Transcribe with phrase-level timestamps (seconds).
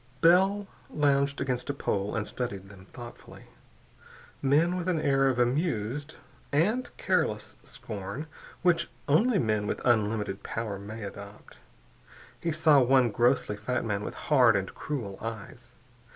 [0.19, 3.43] Bell lounged against a pole and studied them thoughtfully.
[4.41, 6.15] Men with an air of amused
[6.51, 8.25] and careless scorn
[8.63, 11.57] which only men with unlimited power may adopt.
[12.39, 15.73] He saw one grossly fat man with hard and cruel eyes.